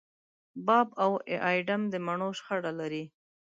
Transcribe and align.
باب 0.65 0.87
او 1.03 1.11
اېډم 1.43 1.81
د 1.93 1.95
مڼو 2.05 2.29
شخړه 2.37 2.71
لري. 2.79 3.03